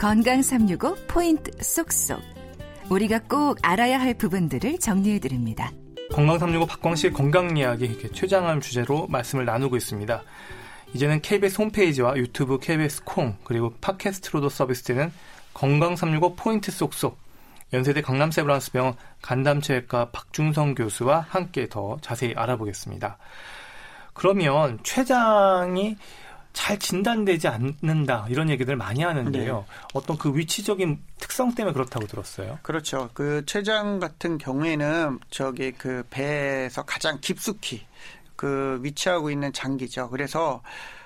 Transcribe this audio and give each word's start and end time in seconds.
건강 0.00 0.40
365 0.40 0.96
포인트 1.08 1.50
쏙쏙. 1.62 2.22
우리가 2.88 3.18
꼭 3.28 3.58
알아야 3.60 4.00
할 4.00 4.14
부분들을 4.14 4.78
정리해 4.78 5.18
드립니다. 5.18 5.70
건강 6.10 6.38
365 6.38 6.64
박광식 6.64 7.12
건강 7.12 7.54
이야기 7.54 7.98
최장암 8.14 8.62
주제로 8.62 9.06
말씀을 9.08 9.44
나누고 9.44 9.76
있습니다. 9.76 10.22
이제는 10.94 11.20
KBS 11.20 11.60
홈페이지와 11.60 12.16
유튜브 12.16 12.58
KBS 12.58 13.04
콩 13.04 13.36
그리고 13.44 13.74
팟캐스트로도 13.82 14.48
서비스되는 14.48 15.12
건강 15.52 15.96
365 15.96 16.34
포인트 16.34 16.70
쏙쏙 16.70 17.18
연세대 17.74 18.00
강남세브란스병원 18.00 18.94
간담체외과 19.20 20.12
박중성 20.12 20.76
교수와 20.76 21.26
함께 21.28 21.68
더 21.68 21.98
자세히 22.00 22.32
알아보겠습니다. 22.34 23.18
그러면 24.14 24.78
췌장이 24.82 25.98
잘 26.52 26.78
진단되지 26.78 27.48
않는다 27.48 28.26
이런 28.28 28.50
얘기들 28.50 28.76
많이 28.76 29.02
하는데요. 29.02 29.56
네. 29.56 29.74
어떤 29.94 30.18
그 30.18 30.36
위치적인 30.36 30.98
특성 31.18 31.54
때문에 31.54 31.72
그렇다고 31.72 32.06
들었어요. 32.06 32.58
그렇죠. 32.62 33.10
그 33.14 33.44
췌장 33.46 34.00
같은 34.00 34.38
경우에는 34.38 35.20
저기 35.30 35.72
그 35.72 36.04
배에서 36.10 36.82
가장 36.82 37.18
깊숙이 37.20 37.82
그 38.36 38.78
위치하고 38.82 39.30
있는 39.30 39.52
장기죠. 39.52 40.10
그래서 40.10 40.62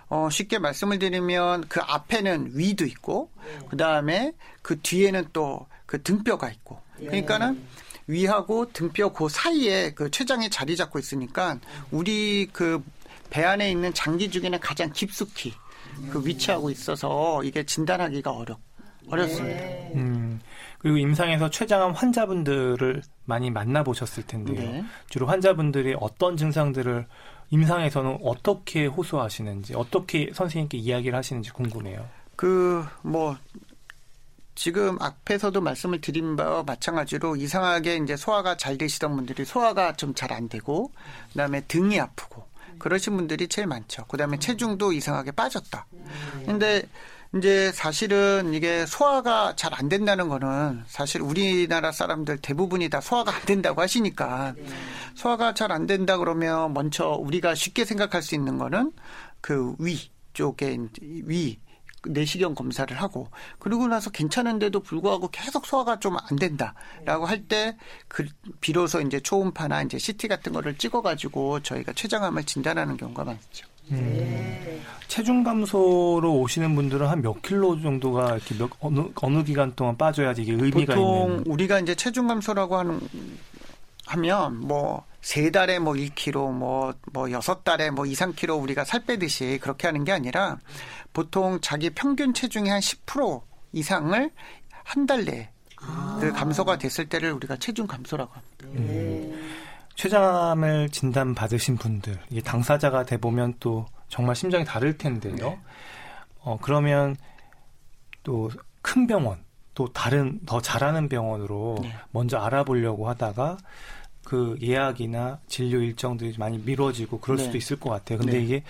어, 0.09 0.29
쉽게 0.31 0.59
말씀을 0.59 0.99
드리면 0.99 1.67
그 1.69 1.81
앞에는 1.83 2.53
위도 2.55 2.85
있고 2.87 3.31
네. 3.45 3.67
그 3.69 3.77
다음에 3.77 4.33
그 4.63 4.81
뒤에는 4.81 5.27
또 5.33 5.67
그 5.87 6.03
등뼈가 6.03 6.51
있고 6.51 6.81
그러니까는 6.97 7.63
위하고 8.07 8.73
등뼈 8.73 9.13
그 9.13 9.29
사이에 9.29 9.93
그 9.95 10.11
췌장이 10.11 10.51
자리 10.51 10.77
잡고 10.77 10.99
있으니까 10.99 11.59
우리 11.91 12.49
그 12.53 12.83
배 13.31 13.45
안에 13.45 13.71
있는 13.71 13.93
장기 13.95 14.31
중에는 14.31 14.61
가장 14.61 14.93
깊숙이 14.93 15.53
그 16.11 16.25
위치하고 16.25 16.71
있어서 16.71 17.43
이게 17.45 17.65
진단하기가 17.65 18.31
어렵 18.31 18.59
어렵습니다. 19.09 19.57
네. 19.57 19.93
음, 19.97 20.41
그리고 20.79 20.97
임상에서 20.97 21.51
췌장암 21.51 21.93
환자분들을 21.93 23.03
많이 23.27 23.51
만나보셨을 23.51 24.23
텐데요. 24.27 24.61
네. 24.61 24.85
주로 25.11 25.27
환자분들이 25.27 25.95
어떤 26.01 26.37
증상들을 26.37 27.07
임상에서는 27.51 28.19
어떻게 28.23 28.87
호소하시는지, 28.87 29.75
어떻게 29.75 30.31
선생님께 30.33 30.79
이야기를 30.79 31.17
하시는지 31.17 31.51
궁금해요. 31.51 32.09
그, 32.37 32.85
뭐, 33.03 33.37
지금 34.55 34.97
앞에서도 35.01 35.61
말씀을 35.61 36.01
드린 36.01 36.37
바와 36.37 36.63
마찬가지로 36.63 37.37
이상하게 37.37 37.97
이제 37.97 38.17
소화가 38.17 38.57
잘 38.57 38.79
되시던 38.79 39.15
분들이 39.17 39.45
소화가 39.45 39.95
좀 39.95 40.15
잘 40.15 40.33
안 40.33 40.49
되고 40.49 40.91
그 41.33 41.39
다음에 41.39 41.61
등이 41.63 42.01
아프고 42.01 42.44
그러신 42.79 43.17
분들이 43.17 43.49
제일 43.49 43.67
많죠. 43.67 44.05
그다음에 44.07 44.39
체중도 44.39 44.93
이상하게 44.93 45.33
빠졌다. 45.33 45.87
근데 46.47 46.83
이제 47.37 47.73
사실은 47.73 48.55
이게 48.55 48.87
소화가 48.87 49.57
잘 49.57 49.75
안 49.75 49.89
된다는 49.89 50.29
거는 50.29 50.85
사실 50.87 51.21
우리나라 51.21 51.91
사람들 51.91 52.39
대부분이 52.39 52.89
다 52.91 53.01
소화가 53.01 53.35
안 53.35 53.43
된다고 53.43 53.81
하시니까 53.83 54.55
소화가 55.17 55.55
잘 55.55 55.73
안 55.73 55.87
된다 55.87 56.17
그러면 56.17 56.73
먼저 56.75 57.09
우리가 57.09 57.55
쉽게 57.57 57.85
생각할 57.85 58.23
수 58.23 58.35
있는 58.37 58.57
거는 58.59 58.93
그 59.41 59.75
위 59.81 60.11
쪽에 60.33 60.79
위 61.03 61.59
내시경 62.07 62.55
검사를 62.55 62.95
하고 62.97 63.29
그러고 63.59 63.87
나서 63.87 64.11
괜찮은데도 64.11 64.81
불구하고 64.81 65.29
계속 65.31 65.67
소화가 65.67 65.99
좀 66.01 66.17
안 66.17 66.37
된다라고 66.37 67.27
할 67.27 67.47
때 67.49 67.77
그 68.09 68.27
비로소 68.61 69.01
이제 69.01 69.21
초음파나 69.21 69.83
이제 69.83 69.99
CT 69.99 70.29
같은 70.29 70.53
거를 70.53 70.77
찍어 70.79 71.03
가지고 71.03 71.61
저희가 71.61 71.93
췌장암을 71.93 72.45
진단하는 72.45 72.97
경우가 72.97 73.25
많죠. 73.25 73.67
음. 73.91 74.81
체중 75.09 75.43
감소로 75.45 76.41
오시는 76.41 76.75
분들은 76.75 77.07
한 77.07 77.21
몇 77.23 77.41
킬로 77.43 77.81
정도가 77.81 78.37
이렇게 78.37 78.55
몇 78.57 78.71
어느 78.81 79.01
어느 79.17 79.45
기간 79.45 79.75
동안 79.75 79.97
빠져야지 79.97 80.43
이게 80.43 80.53
의미가 80.53 80.95
보통 80.95 81.31
있는. 81.33 81.45
우리가 81.47 81.81
이제 81.81 81.95
체중 81.95 82.27
감소라고 82.29 82.77
하는 82.77 83.01
하면 84.07 84.61
뭐 84.61 85.05
세 85.25 85.51
달에 85.51 85.79
뭐 85.79 85.95
1kg 85.95 86.53
뭐 86.53 86.93
뭐 87.13 87.31
여섯 87.31 87.65
달에 87.65 87.91
뭐 87.91 88.05
2, 88.07 88.13
3kg 88.13 88.61
우리가 88.63 88.85
살 88.85 89.05
빼듯이 89.07 89.59
그렇게 89.63 89.87
하는 89.87 90.05
게 90.05 90.13
아니라 90.13 90.59
보통 91.15 91.59
자기 91.63 91.89
평균 91.91 92.35
체중의 92.35 92.71
한 92.71 92.81
10% 92.81 93.41
이상을 93.73 94.31
한 94.85 95.07
달 95.07 95.25
내에 95.25 95.49
아. 95.81 96.19
그 96.21 96.31
감소가 96.33 96.77
됐을 96.77 97.09
때를 97.09 97.33
우리가 97.33 97.57
체중 97.57 97.87
감소라고 97.87 98.33
합니다. 98.33 98.67
음. 98.79 99.51
췌장암을 99.95 100.91
진단 100.91 101.35
받으신 101.35 101.77
분들, 101.77 102.19
이게 102.29 102.43
당사자가 102.43 103.05
돼 103.05 103.17
보면 103.17 103.55
또 103.61 103.87
정말 104.09 104.35
심정이 104.37 104.65
다를 104.65 104.99
텐데요. 104.99 105.35
네. 105.37 105.61
어 106.41 106.59
그러면 106.61 107.17
또 108.23 108.51
큰 108.83 109.07
병원, 109.07 109.39
또 109.73 109.91
다른 109.95 110.39
더 110.45 110.61
잘하는 110.61 111.09
병원으로 111.09 111.79
네. 111.81 111.95
먼저 112.11 112.37
알아보려고 112.39 113.09
하다가 113.09 113.57
그 114.23 114.59
예약이나 114.61 115.41
진료 115.49 115.81
일정들이 115.81 116.35
많이 116.39 116.59
미뤄지고 116.59 117.19
그럴 117.21 117.39
네. 117.39 117.45
수도 117.45 117.57
있을 117.57 117.81
것 117.81 117.89
같아요. 117.89 118.19
근데 118.19 118.35
네. 118.35 118.45
이게 118.45 118.63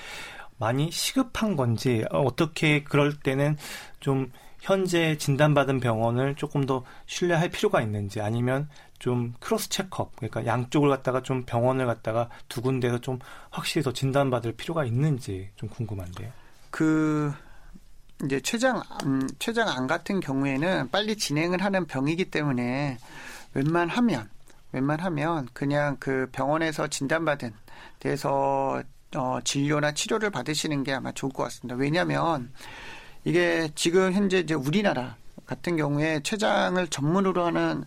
많이 0.59 0.91
시급한 0.91 1.57
건지 1.57 2.05
어떻게 2.11 2.83
그럴 2.85 3.15
때는 3.19 3.57
좀 4.01 4.31
현재 4.61 5.19
진단받은 5.19 5.81
병원을 5.81 6.37
조금 6.37 6.65
더 6.65 6.85
신뢰할 7.07 7.51
필요가 7.51 7.83
있는지 7.83 8.21
아니면 8.21 8.69
좀 8.99 9.35
cross 9.39 9.69
checkup 9.69 10.17
그러니까 10.17 10.47
양쪽을 10.47 10.89
갖다가 10.89 11.23
좀 11.23 11.45
병원을 11.45 11.85
갖다가 11.85 12.31
두 12.49 12.63
군데서 12.63 12.99
좀 12.99 13.19
확실히 13.51 13.83
더 13.83 13.93
진단받을 13.93 14.53
필요가 14.53 14.87
있는지 14.87 15.51
좀 15.57 15.69
궁금한데요. 15.69 16.31
그 16.71 17.31
이제 18.25 18.41
췌장 18.41 18.83
음, 19.05 19.29
췌장 19.39 19.69
암 19.69 19.87
같은 19.87 20.21
경우에는 20.21 20.89
빨리 20.91 21.17
진행을 21.17 21.63
하는 21.63 21.85
병이기 21.87 22.31
때문에 22.31 22.97
웬만하면 23.53 24.31
웬만하면 24.73 25.49
그냥 25.53 25.97
그 26.01 26.29
병원에서 26.33 26.89
진단받은 26.89 27.53
데서 28.01 28.83
어, 29.15 29.39
진료나 29.43 29.93
치료를 29.93 30.31
받으시는 30.31 30.85
게 30.85 30.93
아마 30.93 31.13
좋을 31.13 31.33
것 31.33 31.45
같습니다. 31.45 31.77
왜냐하면 31.77 32.53
이게 33.25 33.69
지금 33.75 34.13
현재 34.13 34.39
이제 34.39 34.55
우리나라 34.55 35.17
같은 35.47 35.77
경우에 35.77 36.21
췌장을 36.23 36.87
전문으로 36.89 37.45
하는 37.45 37.85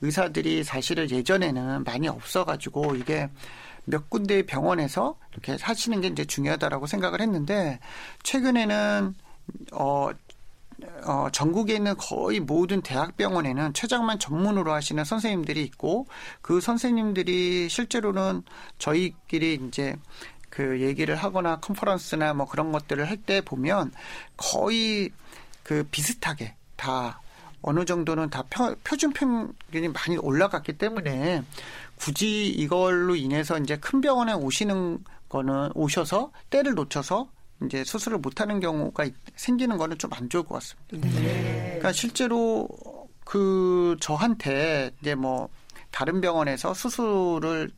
의사들이 0.00 0.64
사실은 0.64 1.10
예전에는 1.10 1.84
많이 1.84 2.08
없어가지고 2.08 2.96
이게 2.96 3.28
몇 3.84 4.10
군데의 4.10 4.46
병원에서 4.46 5.16
이렇게 5.32 5.56
하시는 5.60 6.00
게 6.00 6.08
이제 6.08 6.24
중요하다라고 6.24 6.86
생각을 6.86 7.20
했는데 7.20 7.80
최근에는 8.22 9.14
어, 9.72 10.10
어, 11.04 11.26
전국에 11.32 11.74
있는 11.74 11.96
거의 11.96 12.38
모든 12.38 12.82
대학병원에는 12.82 13.72
췌장만 13.72 14.18
전문으로 14.18 14.72
하시는 14.72 15.02
선생님들이 15.04 15.62
있고 15.64 16.06
그 16.40 16.60
선생님들이 16.60 17.68
실제로는 17.68 18.42
저희끼리 18.78 19.58
이제 19.66 19.96
그 20.50 20.80
얘기를 20.80 21.14
하거나 21.16 21.60
컨퍼런스나 21.60 22.34
뭐 22.34 22.46
그런 22.46 22.72
것들을 22.72 23.08
할 23.08 23.18
때 23.18 23.40
보면 23.40 23.92
거의 24.36 25.10
그 25.62 25.84
비슷하게 25.90 26.54
다 26.76 27.20
어느 27.60 27.84
정도는 27.84 28.30
다 28.30 28.44
표, 28.48 28.74
표준 28.84 29.12
평균이 29.12 29.88
많이 29.88 30.16
올라갔기 30.16 30.74
때문에 30.78 31.42
굳이 31.96 32.46
이걸로 32.46 33.16
인해서 33.16 33.58
이제 33.58 33.76
큰 33.76 34.00
병원에 34.00 34.32
오시는 34.32 35.04
거는 35.28 35.72
오셔서 35.74 36.30
때를 36.50 36.74
놓쳐서 36.74 37.28
이제 37.64 37.82
수술을 37.84 38.18
못하는 38.18 38.60
경우가 38.60 39.08
생기는 39.34 39.76
거는 39.76 39.98
좀 39.98 40.12
안 40.14 40.28
좋을 40.30 40.44
것 40.44 40.54
같습니다. 40.54 41.20
네. 41.20 41.64
그러니까 41.70 41.92
실제로 41.92 42.68
그 43.24 43.96
저한테 44.00 44.92
이제 45.02 45.14
뭐 45.16 45.48
다른 45.90 46.20
병원에서 46.20 46.72
수술을 46.72 47.70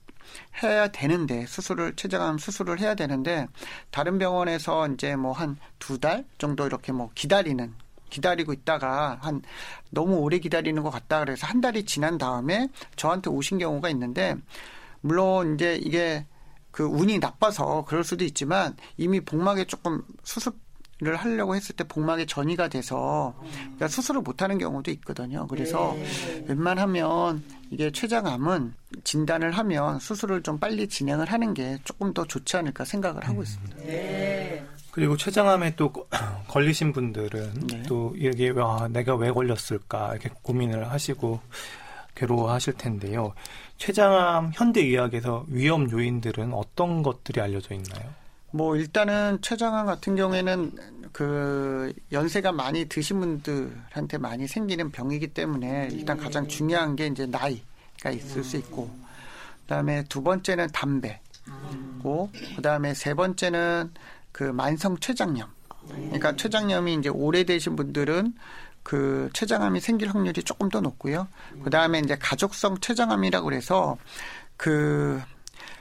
해야 0.62 0.88
되는데 0.88 1.46
수술을 1.46 1.94
췌장암 1.96 2.38
수술을 2.38 2.80
해야 2.80 2.94
되는데 2.94 3.46
다른 3.90 4.18
병원에서 4.18 4.88
이제 4.88 5.16
뭐 5.16 5.32
한 5.32 5.56
두 5.78 5.98
달 5.98 6.24
정도 6.38 6.66
이렇게 6.66 6.92
뭐 6.92 7.10
기다리는 7.14 7.74
기다리고 8.10 8.52
있다가 8.52 9.18
한 9.22 9.42
너무 9.90 10.16
오래 10.16 10.38
기다리는 10.38 10.82
것 10.82 10.90
같다 10.90 11.20
그래서 11.20 11.46
한 11.46 11.60
달이 11.60 11.84
지난 11.84 12.18
다음에 12.18 12.68
저한테 12.96 13.30
오신 13.30 13.58
경우가 13.58 13.88
있는데 13.90 14.34
물론 15.00 15.54
이제 15.54 15.76
이게 15.76 16.26
그 16.70 16.84
운이 16.84 17.18
나빠서 17.18 17.84
그럴 17.86 18.04
수도 18.04 18.24
있지만 18.24 18.76
이미 18.96 19.20
복막에 19.20 19.64
조금 19.64 20.02
수술 20.24 20.52
를 21.02 21.16
하려고 21.16 21.54
했을 21.56 21.74
때 21.74 21.84
복막에 21.84 22.26
전이가 22.26 22.68
돼서 22.68 23.34
그러니까 23.40 23.88
수술을 23.88 24.20
못하는 24.20 24.58
경우도 24.58 24.90
있거든요. 24.92 25.46
그래서 25.46 25.94
네. 25.96 26.44
웬만하면 26.48 27.42
이게 27.70 27.90
췌장암은 27.90 28.74
진단을 29.04 29.52
하면 29.52 29.98
수술을 29.98 30.42
좀 30.42 30.58
빨리 30.58 30.88
진행을 30.88 31.32
하는 31.32 31.54
게 31.54 31.78
조금 31.84 32.12
더 32.12 32.26
좋지 32.26 32.54
않을까 32.58 32.84
생각을 32.84 33.26
하고 33.26 33.38
음. 33.38 33.42
있습니다. 33.42 33.76
네. 33.78 34.66
그리고 34.90 35.16
췌장암에 35.16 35.76
또 35.76 35.90
걸리신 36.48 36.92
분들은 36.92 37.52
네. 37.68 37.82
또 37.84 38.12
이게 38.16 38.50
와 38.50 38.86
내가 38.88 39.14
왜 39.14 39.30
걸렸을까 39.30 40.10
이렇게 40.12 40.28
고민을 40.42 40.90
하시고 40.90 41.40
괴로워하실 42.14 42.74
텐데요. 42.74 43.32
췌장암 43.78 44.50
현대 44.52 44.82
의학에서 44.82 45.46
위험 45.48 45.90
요인들은 45.90 46.52
어떤 46.52 47.02
것들이 47.02 47.40
알려져 47.40 47.74
있나요? 47.74 48.20
뭐 48.52 48.76
일단은 48.76 49.38
췌장암 49.42 49.86
같은 49.86 50.16
경우에는 50.16 50.72
그 51.12 51.92
연세가 52.12 52.52
많이 52.52 52.86
드신 52.86 53.20
분들한테 53.20 54.18
많이 54.18 54.46
생기는 54.46 54.90
병이기 54.90 55.28
때문에 55.28 55.88
일단 55.92 56.16
가장 56.18 56.46
중요한 56.48 56.96
게 56.96 57.06
이제 57.06 57.26
나이가 57.26 58.10
있을 58.12 58.44
수 58.44 58.56
있고 58.56 58.90
그다음에 59.62 60.04
두 60.08 60.22
번째는 60.22 60.68
담배고 60.72 62.30
그다음에 62.56 62.94
세 62.94 63.14
번째는 63.14 63.92
그 64.32 64.44
만성 64.44 64.96
췌장염. 64.98 65.48
그러니까 65.88 66.36
췌장염이 66.36 66.94
이제 66.94 67.08
오래되신 67.08 67.76
분들은 67.76 68.34
그 68.82 69.30
췌장암이 69.32 69.80
생길 69.80 70.08
확률이 70.08 70.42
조금 70.42 70.68
더 70.68 70.80
높고요. 70.80 71.28
그다음에 71.64 72.00
이제 72.00 72.16
가족성 72.16 72.78
췌장암이라고 72.80 73.44
그래서 73.44 73.96
그 74.56 75.20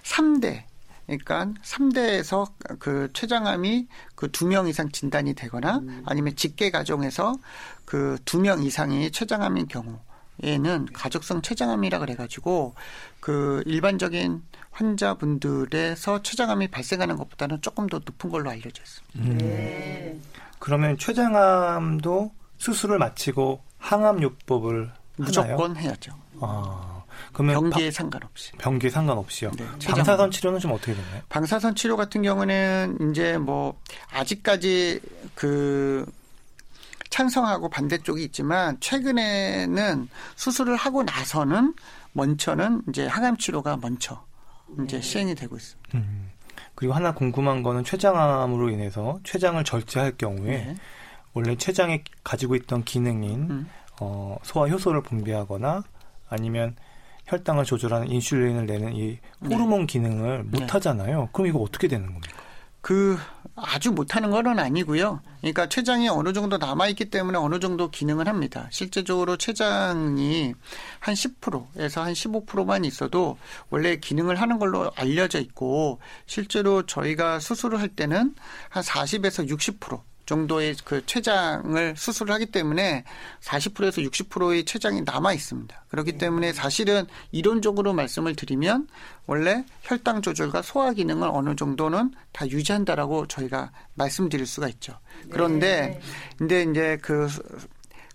3대 0.03 0.68
그러니까 1.17 1.47
3대에서 1.63 2.51
그 2.79 3.09
췌장암이 3.13 3.87
그 4.15 4.31
두 4.31 4.45
명 4.47 4.67
이상 4.67 4.89
진단이 4.91 5.33
되거나 5.33 5.81
아니면 6.05 6.35
직계 6.35 6.69
가정에서 6.71 7.35
그 7.85 8.17
두 8.25 8.39
명 8.39 8.61
이상이 8.63 9.11
췌장암인 9.11 9.67
경우 9.67 9.99
에는 10.41 10.87
가족성 10.93 11.41
췌장암이라 11.41 11.99
그래가지고 11.99 12.73
그 13.19 13.61
일반적인 13.65 14.41
환자분들에서 14.71 16.21
췌장암이 16.21 16.69
발생하는 16.69 17.17
것보다는 17.17 17.61
조금 17.61 17.87
더 17.87 17.97
높은 17.97 18.29
걸로 18.29 18.49
알려져 18.49 18.81
있습니다. 18.81 19.19
음. 19.31 19.37
네. 19.37 20.17
그러면 20.59 20.97
췌장암도 20.97 22.31
수술을 22.57 22.97
마치고 22.99 23.61
항암요법을 23.79 24.91
무조건 25.17 25.71
하나요? 25.71 25.75
해야죠. 25.87 26.13
아, 26.41 26.98
그러면 27.33 27.55
병기에 27.55 27.89
바, 27.89 27.91
상관없이. 27.91 28.51
병기에 28.53 28.89
상관없이요. 28.89 29.51
네, 29.51 29.65
방사선 29.85 30.31
치료는 30.31 30.59
좀 30.59 30.71
어떻게 30.71 30.93
되나요? 30.93 31.21
방사선 31.29 31.75
치료 31.75 31.97
같은 31.97 32.21
경우는 32.21 33.11
이제 33.11 33.37
뭐 33.37 33.79
아직까지 34.11 34.99
그 35.35 36.05
찬성하고 37.09 37.69
반대쪽이 37.69 38.23
있지만 38.25 38.77
최근에는 38.79 40.09
수술을 40.35 40.75
하고 40.75 41.03
나서는 41.03 41.73
먼저는 42.13 42.83
이제 42.89 43.07
항암 43.07 43.37
치료가 43.37 43.77
먼저 43.77 44.23
이제 44.83 44.97
네. 44.97 45.01
시행이 45.01 45.35
되고 45.35 45.55
있습니다. 45.55 45.97
음. 45.97 46.31
그리고 46.75 46.93
하나 46.93 47.13
궁금한 47.13 47.63
거는 47.63 47.83
췌장암으로 47.83 48.69
인해서 48.69 49.19
췌장을 49.23 49.61
절제할 49.63 50.17
경우에 50.17 50.65
네. 50.65 50.75
원래 51.33 51.55
췌장에 51.55 52.03
가지고 52.23 52.55
있던 52.55 52.83
기능인 52.83 53.49
음. 53.49 53.69
어, 53.99 54.37
소화 54.43 54.67
효소를 54.67 55.03
분비하거나 55.03 55.83
아니면 56.29 56.75
혈당을 57.29 57.63
조절하는 57.63 58.09
인슐린을 58.09 58.65
내는 58.65 58.95
이 58.95 59.19
호르몬 59.43 59.81
네. 59.81 59.85
기능을 59.85 60.43
못 60.43 60.59
네. 60.59 60.65
하잖아요. 60.65 61.29
그럼 61.31 61.47
이거 61.47 61.59
어떻게 61.59 61.87
되는 61.87 62.07
겁니까? 62.07 62.41
그 62.81 63.17
아주 63.55 63.91
못하는 63.91 64.31
건 64.31 64.57
아니고요. 64.57 65.21
그러니까 65.41 65.67
췌장이 65.67 66.07
어느 66.07 66.33
정도 66.33 66.57
남아 66.57 66.87
있기 66.89 67.09
때문에 67.09 67.37
어느 67.37 67.59
정도 67.59 67.91
기능을 67.91 68.27
합니다. 68.27 68.67
실제적으로 68.71 69.37
췌장이 69.37 70.53
한 70.99 71.13
10%에서 71.13 72.01
한 72.01 72.13
15%만 72.13 72.85
있어도 72.85 73.37
원래 73.69 73.97
기능을 73.97 74.39
하는 74.39 74.59
걸로 74.59 74.91
알려져 74.95 75.39
있고 75.39 75.99
실제로 76.25 76.85
저희가 76.85 77.39
수술을 77.39 77.79
할 77.79 77.89
때는 77.89 78.33
한 78.69 78.83
40에서 78.83 79.47
60% 79.49 80.01
정도의 80.29 80.75
그 80.85 81.03
췌장을 81.07 81.95
수술을 81.97 82.31
하기 82.35 82.47
때문에 82.47 83.03
40%에서 83.41 84.01
60%의 84.01 84.63
췌장이 84.63 85.01
남아 85.01 85.33
있습니다. 85.33 85.85
그렇기 85.89 86.19
때문에 86.19 86.53
사실은 86.53 87.07
이론적으로 87.31 87.93
말씀을 87.93 88.35
드리면 88.35 88.87
원래 89.25 89.65
혈당 89.81 90.21
조절과 90.21 90.61
소화 90.61 90.93
기능을 90.93 91.29
어느 91.33 91.55
정도는 91.55 92.11
다 92.31 92.47
유지한다라고 92.47 93.25
저희가 93.25 93.71
말씀드릴 93.95 94.45
수가 94.45 94.67
있죠. 94.69 94.99
그런데 95.31 95.99
근데 96.37 96.61
이제 96.61 96.99
그 97.01 97.27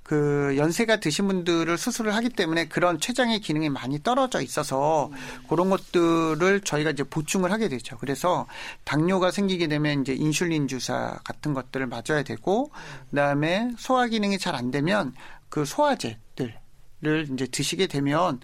그 0.05 0.55
연세가 0.59 1.01
드신 1.01 1.27
분들을 1.27 1.77
수술을 1.79 2.15
하기 2.15 2.29
때문에 2.29 2.69
그런 2.69 3.01
췌장의 3.01 3.41
기능이 3.41 3.71
많이 3.71 4.03
떨어져 4.03 4.43
있어서 4.43 5.11
그런 5.49 5.71
것들을 5.71 6.61
저희가 6.61 6.91
이제 6.91 7.03
보충을 7.03 7.51
하게 7.51 7.69
되죠. 7.69 7.97
그래서 7.99 8.47
당뇨가 8.85 9.31
생기게 9.31 9.67
되면 9.67 10.03
이제 10.03 10.12
인슐린 10.12 10.69
주사 10.69 11.19
같은 11.25 11.55
것들을 11.55 11.87
맞아야 11.87 12.23
되고 12.23 12.71
그다음에 13.11 13.73
소화 13.79 14.06
기능이 14.06 14.39
잘 14.39 14.55
안 14.55 14.71
되면 14.71 15.15
그 15.49 15.65
소화제들을 15.65 17.29
이제 17.33 17.47
드시게 17.47 17.89
되면 17.89 18.41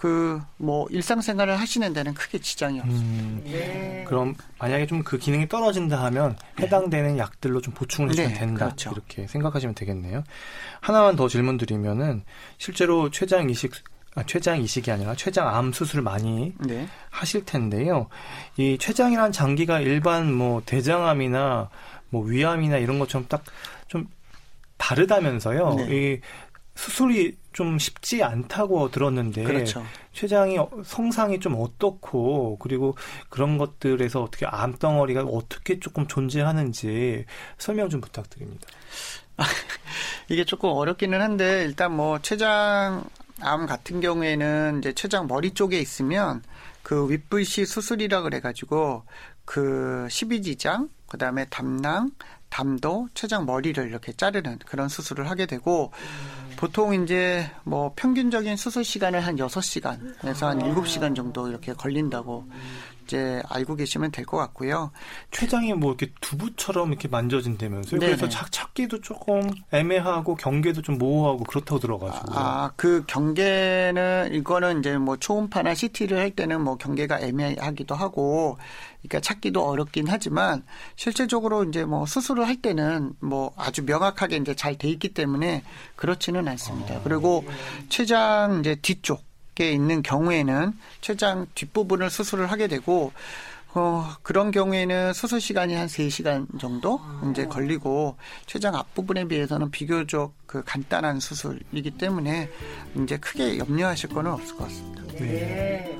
그 0.00 0.40
뭐 0.56 0.86
일상생활을 0.90 1.60
하시는 1.60 1.92
데는 1.92 2.14
크게 2.14 2.38
지장이 2.38 2.80
없습니다. 2.80 3.22
음, 3.22 3.42
네. 3.44 4.04
그럼 4.08 4.34
만약에 4.58 4.86
좀 4.86 5.02
그 5.04 5.18
기능이 5.18 5.48
떨어진다 5.48 6.02
하면 6.04 6.36
네. 6.56 6.64
해당되는 6.64 7.14
네. 7.14 7.18
약들로 7.18 7.60
좀 7.60 7.74
보충을 7.74 8.10
해주면 8.10 8.32
네, 8.32 8.38
된다. 8.38 8.64
그렇죠. 8.66 8.90
이렇게 8.92 9.26
생각하시면 9.26 9.74
되겠네요. 9.74 10.24
하나만 10.80 11.16
더 11.16 11.28
질문 11.28 11.58
드리면은 11.58 12.24
실제로 12.56 13.10
췌장 13.10 13.50
이식 13.50 13.72
아, 14.14 14.22
췌장 14.24 14.60
이식이 14.62 14.90
아니라 14.90 15.14
췌장암 15.14 15.72
수술을 15.72 16.02
많이 16.02 16.54
네. 16.58 16.88
하실 17.10 17.44
텐데요. 17.44 18.08
이 18.56 18.78
췌장이란 18.78 19.32
장기가 19.32 19.80
일반 19.80 20.32
뭐 20.32 20.62
대장암이나 20.64 21.68
뭐 22.10 22.24
위암이나 22.24 22.78
이런 22.78 22.98
것처럼 22.98 23.26
딱 23.28 23.44
좀 23.88 24.06
다르다면서요. 24.78 25.74
네. 25.74 25.86
이 26.14 26.20
수술이 26.74 27.36
좀 27.52 27.78
쉽지 27.78 28.22
않다고 28.22 28.90
들었는데 28.90 29.42
그렇죠. 29.42 29.84
췌장이 30.12 30.56
성상이 30.84 31.40
좀 31.40 31.56
어떻고 31.58 32.58
그리고 32.58 32.96
그런 33.28 33.58
것들에서 33.58 34.22
어떻게 34.22 34.46
암덩어리가 34.46 35.22
어떻게 35.24 35.80
조금 35.80 36.06
존재하는지 36.06 37.26
설명 37.58 37.88
좀 37.88 38.00
부탁드립니다. 38.00 38.66
이게 40.28 40.44
조금 40.44 40.70
어렵기는 40.70 41.20
한데 41.20 41.64
일단 41.64 41.94
뭐 41.94 42.20
췌장 42.20 43.04
암 43.40 43.66
같은 43.66 44.00
경우에는 44.00 44.78
이제 44.78 44.92
췌장 44.92 45.26
머리 45.26 45.52
쪽에 45.52 45.78
있으면 45.78 46.42
그 46.82 47.10
윗불시 47.10 47.66
수술이라 47.66 48.22
그래가지고 48.22 49.04
그 49.44 50.06
십이지장 50.10 50.88
그다음에 51.08 51.46
담낭 51.46 52.12
담도, 52.50 53.08
췌장 53.14 53.46
머리를 53.46 53.88
이렇게 53.88 54.12
자르는 54.12 54.58
그런 54.66 54.88
수술을 54.88 55.30
하게 55.30 55.46
되고 55.46 55.92
음. 55.94 56.56
보통 56.56 56.92
이제 57.02 57.50
뭐 57.64 57.92
평균적인 57.96 58.56
수술 58.56 58.84
시간을 58.84 59.20
한 59.20 59.36
6시간에서 59.36 60.42
한 60.42 60.58
7시간 60.58 61.16
정도 61.16 61.48
이렇게 61.48 61.72
걸린다고 61.72 62.46
이제 63.10 63.42
알고 63.48 63.74
계시면 63.74 64.12
될 64.12 64.24
것 64.24 64.36
같고요. 64.36 64.92
췌장이 65.32 65.72
뭐 65.74 65.90
이렇게 65.90 66.12
두부처럼 66.20 66.90
이렇게 66.90 67.08
만져진다면서요? 67.08 67.98
네네. 67.98 68.16
그래서 68.16 68.28
찾, 68.28 68.46
찾기도 68.52 69.00
조금 69.00 69.50
애매하고 69.72 70.36
경계도 70.36 70.82
좀 70.82 70.98
모호하고 70.98 71.42
그렇다고 71.44 71.80
들어가지고. 71.80 72.38
아, 72.38 72.70
그 72.76 73.02
경계는 73.08 74.34
이거는 74.34 74.78
이제 74.80 74.96
뭐 74.98 75.16
초음파나 75.16 75.74
CT를 75.74 76.18
할 76.18 76.30
때는 76.30 76.60
뭐 76.62 76.76
경계가 76.76 77.20
애매하기도 77.20 77.94
하고 77.96 78.58
그러니까 79.02 79.20
찾기도 79.20 79.66
어렵긴 79.66 80.06
하지만 80.08 80.62
실질적으로 80.94 81.64
이제 81.64 81.84
뭐 81.84 82.06
수술을 82.06 82.46
할 82.46 82.56
때는 82.56 83.14
뭐 83.20 83.52
아주 83.56 83.84
명확하게 83.84 84.36
이제 84.36 84.54
잘 84.54 84.76
돼 84.78 84.88
있기 84.88 85.12
때문에 85.14 85.64
그렇지는 85.96 86.46
않습니다. 86.46 86.94
아. 86.96 87.00
그리고 87.02 87.44
췌장 87.88 88.60
이제 88.60 88.76
뒤쪽 88.76 89.29
에 89.60 89.72
있는 89.72 90.02
경우에는 90.02 90.72
췌장 91.00 91.46
뒷부분을 91.54 92.10
수술을 92.10 92.50
하게 92.50 92.66
되고 92.66 93.12
어, 93.72 94.04
그런 94.22 94.50
경우에는 94.50 95.12
수술 95.12 95.40
시간이 95.40 95.74
한 95.74 95.86
3시간 95.86 96.58
정도 96.58 97.00
이제 97.30 97.46
걸리고 97.46 98.16
췌장 98.46 98.74
앞부분에 98.74 99.24
비해서는 99.26 99.70
비교적 99.70 100.32
그 100.46 100.64
간단한 100.64 101.20
수술이기 101.20 101.92
때문에 101.92 102.50
이제 103.02 103.16
크게 103.18 103.58
염려하실 103.58 104.10
거는 104.10 104.32
없을 104.32 104.56
것 104.56 104.64
같습니다. 104.64 105.02
네. 105.18 105.99